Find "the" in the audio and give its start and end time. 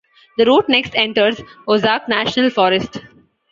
0.39-0.45